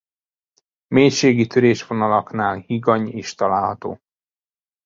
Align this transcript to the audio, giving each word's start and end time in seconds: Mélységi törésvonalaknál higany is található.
Mélységi 0.87 1.47
törésvonalaknál 1.47 2.55
higany 2.57 3.07
is 3.09 3.33
található. 3.35 3.99